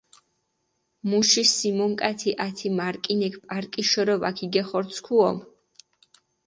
მუში 1.11 1.43
სიმონკათი 1.49 2.31
ათე 2.47 2.73
მარკინექ 2.81 3.39
პარკიშორო 3.47 4.15
ვაქიგეხორცქუო. 4.25 5.31